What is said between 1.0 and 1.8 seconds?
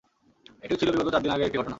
চারদিন আগের একটি ঘটনা।